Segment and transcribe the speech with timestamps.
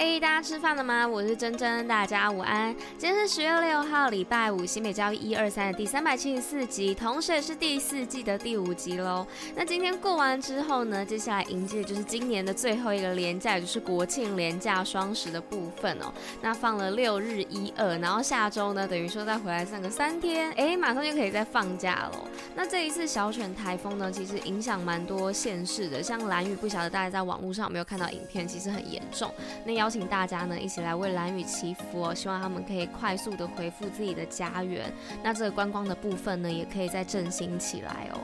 [0.00, 1.04] 嘿大家吃饭了吗？
[1.04, 2.72] 我是珍珍，大家午安。
[2.96, 9.26] 今天是十月六号，礼拜五，新北教育一二三的第三百七十四集，同时也是第四季的第五集喽。
[9.56, 16.12] 那今天过完之后呢，接下来迎接的就是今年的最后一个连假，也就是国庆连假双十的部分哦。
[16.40, 22.24] 那放了六日一二，然后下周呢，等于说再回来上个三天，哎，马上就可以再放假喽。
[22.54, 29.28] 那这一次小犬台风呢，其实影响蛮多县市的，像兰屿，不晓得大家在网络上有没有看到影片，其实很严重。
[29.64, 29.87] 那要。
[29.88, 34.92] 邀请大家呢一起来为蓝雨祈福哦，希望他们可以快速的恢复自己的家园。
[35.22, 38.20] 那这个观光的部分呢，也可以再振兴起来哦。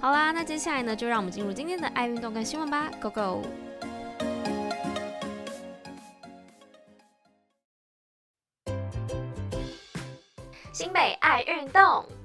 [0.00, 3.42] 好啦，那接下来呢，就让我们进入今天的爱运动跟新闻吧，Go Go！
[10.72, 12.19] 新北爱运动。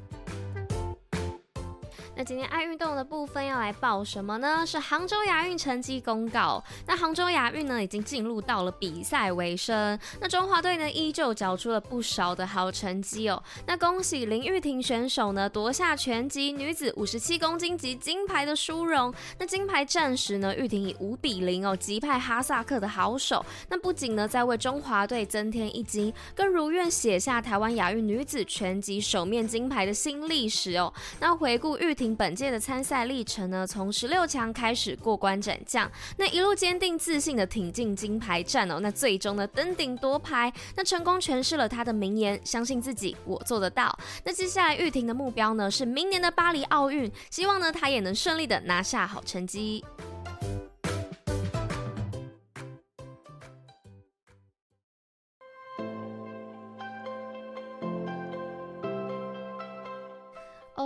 [2.17, 4.65] 那今天爱运动的部分要来报什么呢？
[4.65, 6.63] 是杭州亚运成绩公告。
[6.87, 9.99] 那杭州亚运呢，已经进入到了比赛尾声。
[10.21, 13.43] 那中华队呢，依旧缴出了不少的好成绩哦。
[13.67, 19.13] 那恭喜林玉婷选手呢，夺下拳击女子五十七公斤级金牌的殊荣。
[19.37, 23.45] 那金牌战时呢，玉婷以五比零哦击败哈萨克的好手。
[23.67, 30.93] 那不仅呢，在为中华队增添一金，更如愿写下台湾亚运女子拳击首面金牌的新历史哦。
[31.19, 32.04] 那回顾玉婷。
[32.13, 43.97] 本届的参赛历程呢，从十六强开始过关斩将，那一路坚定自信的挺进金牌战哦，那最终呢登顶夺牌，那成功诠释了他的名言：相信自己，我做得到。
[44.25, 49.81] 那接下来玉婷的目标呢是明年的巴黎奥运，希望呢她也能顺利的拿下好成绩。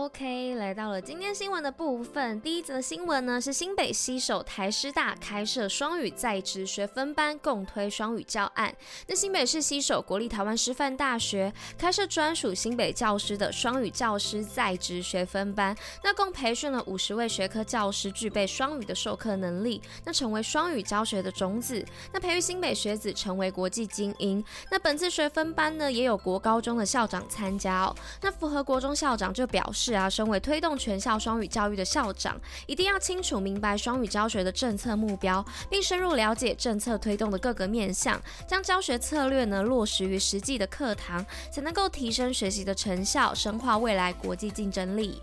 [0.10, 2.42] OK，来到了今天新闻的部分。
[2.42, 8.74] 第一则新闻呢是新北西首台师大开设双语在职学分班，共推双语教案。
[9.06, 24.44] 那新北市西首国立台湾师范大学开设专属新北教师的双语教师在职学分班，那共培训了五十位学科教师，具备双语的授课能力，那成为双语教学的种子，那培育新北学子成为国际精英。
[24.72, 27.96] 那本次学分班呢也有国高中的校长参加哦。
[28.24, 29.99] 那符合国中校长就表示。
[30.08, 45.20] 身为推动全校双语教育的校长，一定要清楚明白双语教学的政策目标，并深入了解政策推动的各个面向，将教学策略呢落实于实际的课堂，才能够提升学习的成效，深化未来国际竞争力。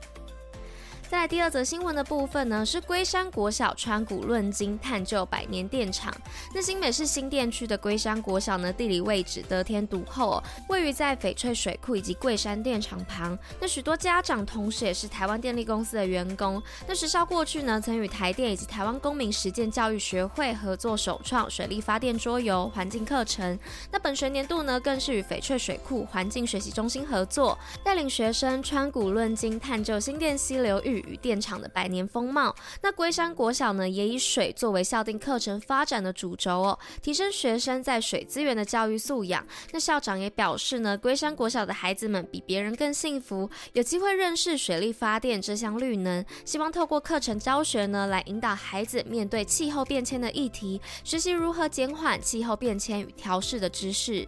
[1.09, 6.13] 在第二则新闻的部分呢，是龟山国小川谷论金探究百年电厂。
[6.53, 13.39] 那新北市新店区的龟山国小呢，地理位置得天独厚哦，位于在翡翠水库以及桂山电厂旁。
[13.61, 16.61] 那许多家长同时也是台湾电力公司的员工。
[16.89, 23.57] 那学校过去呢，曾与台电以及台湾公民实践教育学会合作首创水力发电桌游环境课程。
[23.93, 30.96] 那本学年度呢，更是与翡翠水库环境学习中心合作，带领学生川谷论金探究新店溪流域。
[30.99, 32.55] 与电厂的百年风貌。
[32.83, 39.47] 那龟山国小呢，也以水作为校定课程发展的主轴哦，提升学生在水资源的教育素养。
[39.73, 46.25] 那校长也表示呢，龟山国小的孩子们比别人更幸福，有机会认识水力发电这项绿能。
[46.45, 54.27] 希望透过课程教学呢，来引导孩子面对气候变迁的议题，学习如何减缓气候变迁与调适的知识。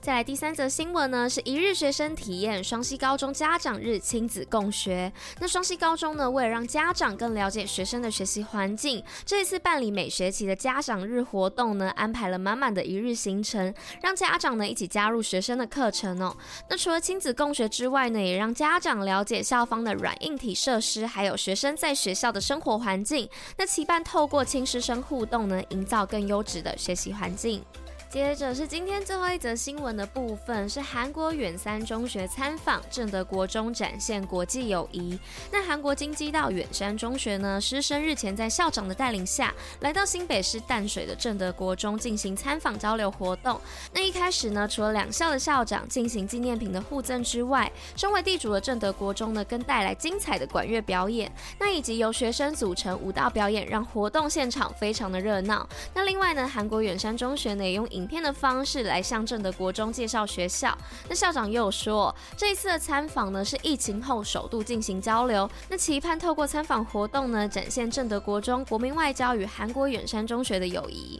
[0.00, 5.10] 再来第三则新闻呢，是一日学生体验双溪高中家长日亲子共学。
[5.40, 16.36] 那双溪高中呢，为了让家长更了解学生的学习环境，这一次办理每学期的家长日活动呢，安排了满满的一日行程，让家长呢一起加入学生的课程哦。
[16.68, 23.26] 那除了亲子共学之外呢，也让家长了解校方的软硬体设施，还有学生在学校的生活环境。
[23.56, 27.64] 那期盼透过亲师生互动呢，营造更优质的学习环境。
[28.14, 35.18] 接着是今天最后一则新闻的部分，是韩国远山中学参访正德国中，展现国际友谊。
[35.50, 43.60] 那韩国京畿道远山中学呢，师生日前在校长的带领下，来到新北市淡水的正德国中进行参访交流活动。
[43.92, 51.28] 那一开始呢，除了两校的校长进行纪念品的互赠之外，身为地主的正德国中呢，更带来精彩的管乐表演，
[51.58, 55.68] 那以及由学生组成舞蹈表演，让活动现场非常的热闹。
[55.92, 60.76] 那另外呢，韩国远山中学呢，也用影影片的方式来向正德国中介绍学校。
[61.08, 65.50] 那校长又说，这一次的参访呢是疫情后首度进行交流。
[65.70, 71.18] 那期盼透过参访活动呢，展现正德国中国民外交与韩国远山中学的友谊。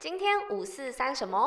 [0.00, 1.38] 今天五四三什么？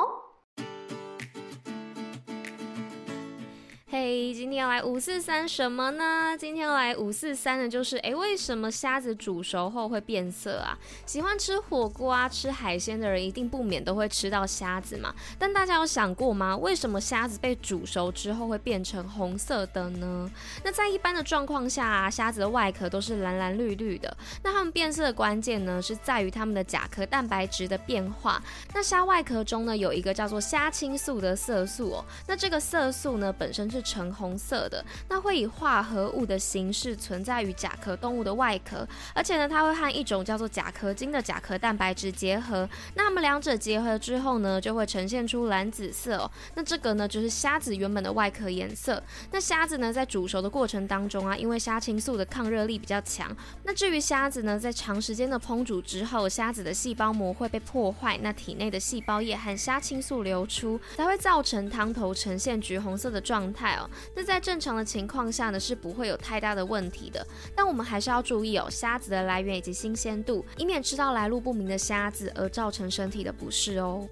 [3.98, 6.36] 嘿今天要来五四三什么呢？
[6.38, 10.78] 今天要来五四三的就是，哎，为什么虾子煮熟后会变色啊？
[11.06, 15.16] 喜欢吃火锅啊、吃海鲜的人一定不免都会吃到虾子嘛。
[15.40, 16.58] 但大家有想过吗？
[16.58, 20.30] 为什么虾子被煮熟之后会变成红色的呢？
[20.66, 24.18] 那在一般的状况下啊，虾子的外壳都是蓝蓝绿绿的。
[24.44, 28.44] 那它们变色的关键呢，是在于它们的甲壳蛋白质的变化。
[28.74, 32.06] 那虾外壳中呢，有一个叫做虾青素的色素哦。
[32.28, 46.32] 那这个色素呢，本身是橙红色的，那会以化合物的形式存在于甲壳动物的外壳，而且呢，它会和一种叫做甲壳精的甲壳蛋白质结合，那么两者结合之后呢，就会呈现出蓝紫色哦。
[46.56, 49.02] 那这个呢，就是虾子原本的外壳颜色。
[49.32, 63.75] 那虾子呢，在煮熟的过程当中啊，因为虾青素的抗热力比较强，那至于虾子呢，在长时间的烹煮之后，虾子的细胞膜会被破坏，那体内的细胞液和虾青素流出，才会造成汤头呈现橘红色的状态。
[64.16, 67.26] 那在正常的情况下呢，是不会有太大的问题的。
[67.56, 74.08] 但我们还是要注意哦，虾子的来源以及新鲜度，以免吃到来路不明的虾子而造成身体的不适哦。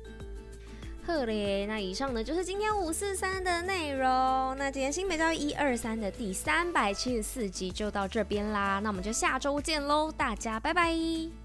[1.05, 4.55] 好嘞，那以上呢就是今天五四三的内容。
[4.57, 8.79] 那今天新北教一二三的第三百七十四集就到这边啦。
[8.81, 11.42] 那我们就下周见喽，大家拜拜。